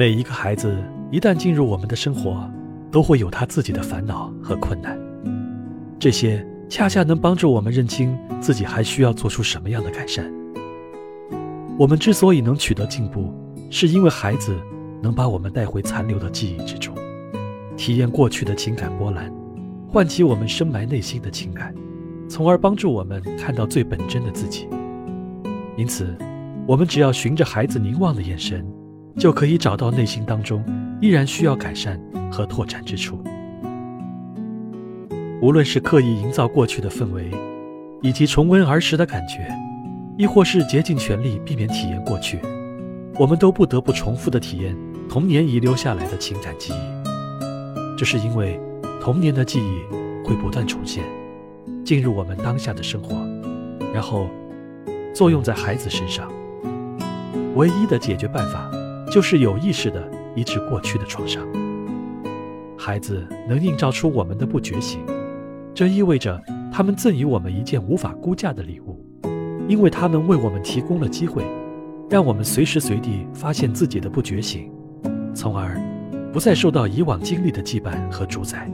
[0.00, 2.50] 每一个孩子一旦进入我们的生活，
[2.90, 4.98] 都会有他自己的烦恼和困难，
[5.98, 10.24] 这些恰恰能帮助我们认清自己还需要做出什么样的改善。
[11.78, 13.30] 我们之所以能取得进步，
[13.68, 14.56] 是因为孩子
[15.02, 16.94] 能把我们带回残留的记忆之中，
[17.76, 19.30] 体验过去的情感波澜，
[19.86, 21.74] 唤起我们深埋内心的情感，
[22.26, 24.66] 从而帮助我们看到最本真的自己。
[25.76, 26.16] 因此，
[26.66, 28.66] 我们只要循着孩子凝望的眼神，
[29.16, 30.64] 就可以找到内心当中
[31.00, 32.00] 依然需要改善
[32.30, 33.22] 和拓展之处。
[35.42, 37.30] 无论是刻意营造过去的氛围，
[38.02, 39.50] 以及重温儿时的感觉。
[40.18, 42.38] 亦或是竭尽全力避免体验过去，
[43.18, 44.76] 我们都不得不重复的体验
[45.08, 47.96] 童年遗留下来的情感记忆。
[47.96, 48.60] 这是因为
[49.00, 51.02] 童年的记忆会不断重现，
[51.86, 53.16] 进入我们当下的生活，
[53.94, 54.28] 然后
[55.14, 56.30] 作用在孩子身上。
[57.54, 58.70] 唯一的解决办法
[59.10, 61.44] 就是有意识的医治过去的创伤。
[62.78, 65.00] 孩子能映照出我们的不觉醒，
[65.74, 66.40] 这意味着
[66.72, 69.04] 他们赠予我们一件无法估价的礼物。
[69.68, 71.44] 因为他们为我们提供了机会，
[72.08, 74.68] 让我们随时随地发现自己的不觉醒，
[75.34, 75.80] 从而
[76.32, 78.68] 不再受到以往经历的羁绊和主宰。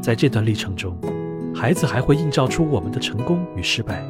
[0.00, 0.98] 在这段历程中，
[1.54, 4.04] 孩子还会映照出我们的成功与失败，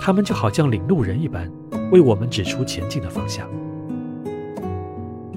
[0.00, 1.50] 他们就好像领路人一般，
[1.90, 3.48] 为我们指出前进的方向。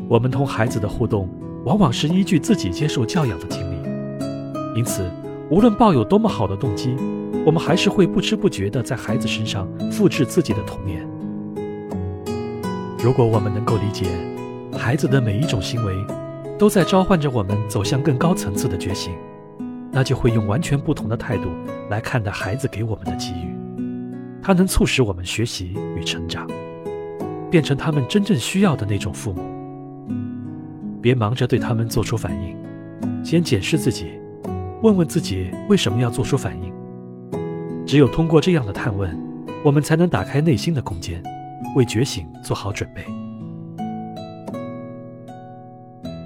[0.08, 1.30] 我们同孩子的互动，
[1.66, 5.10] 往往是依据自己接受教养的经历，因此，
[5.50, 6.96] 无论抱有多么好的动机。
[7.46, 11.06] 我们还是会不知不觉地在孩子身上复制自己的童年。
[13.00, 14.06] 如果我们能够理解，
[14.78, 15.94] 孩子的每一种行为
[16.58, 19.12] 都在召唤着我们走向更高层次的觉醒，
[19.92, 21.50] 那就会用完全不同的态度
[21.90, 23.54] 来看待孩子给我们的机遇。
[24.42, 26.48] 它能促使我们学习与成长，
[27.52, 29.53] 变成他们真正需要的那种父母。
[31.04, 32.56] 别忙着对他们做出反应，
[33.26, 34.14] 先检视自己，
[34.82, 36.74] 问问自己为什么要做出反应。
[37.86, 39.14] 只有通过这样的探问，
[39.66, 41.22] 我们才能打开内心的空间，
[41.76, 43.04] 为觉醒做好准备。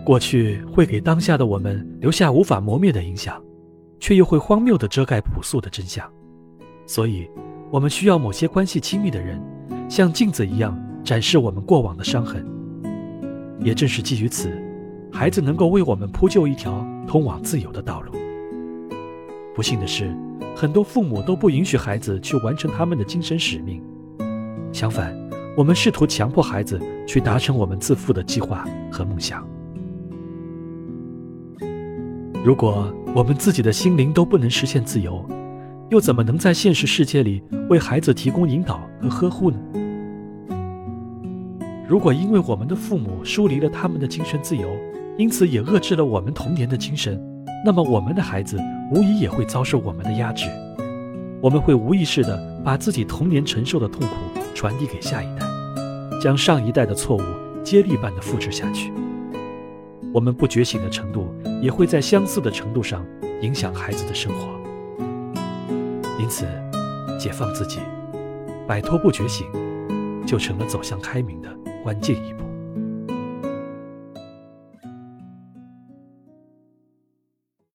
[0.06, 3.42] 过去会给当下的我们留下无法磨灭的影响，
[4.00, 6.08] 却又会荒谬地遮盖朴素的真相。
[6.86, 7.28] 所以，
[7.72, 9.42] 我们需要某些关系亲密的人，
[9.90, 12.46] 像镜子一样展示我们过往的伤痕。
[13.60, 14.52] 也正是基于此，
[15.18, 18.12] 孩子能够为我们铺就一条通往自由的道路。
[19.56, 20.16] 不幸的是。
[20.56, 23.80] 很多父母都不允许孩子去完成他们的精神使命，
[24.74, 25.16] 相反，
[25.56, 29.48] 我们试图强迫孩子去达成我们自负的计划和梦想。
[32.44, 35.24] 如果我们自己的心灵都不能实现自由，
[35.92, 39.60] 又怎么能在现实世界里为孩子提供引导和呵护呢？
[41.88, 44.68] 如果因为我们的父母疏离了他们的精神自由，
[45.18, 47.20] 因此也遏制了我们童年的精神，
[47.66, 48.58] 那么我们的孩子。
[48.90, 50.48] 无疑也会遭受我们的压制，
[51.42, 54.16] 我们会无意识地把自己童年承受的痛苦
[54.56, 55.46] 传递给下一代，
[56.22, 57.22] 将上一代的错误
[57.66, 58.90] 接力般的复制下去。
[60.14, 63.06] 我们不觉醒的程度也会在相似的程度上
[63.42, 64.48] 影响孩子的生活。
[66.18, 66.46] 因此，
[67.20, 67.80] 解放自己，
[68.66, 69.46] 摆脱不觉醒，
[70.26, 71.50] 就成了走向开明的
[71.84, 72.47] 关键一步。